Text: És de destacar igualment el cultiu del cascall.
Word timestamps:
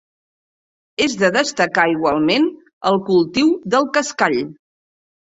És 1.03 1.11
de 1.23 1.27
destacar 1.35 1.83
igualment 1.91 2.47
el 2.91 2.97
cultiu 3.09 3.51
del 3.75 3.85
cascall. 3.99 4.39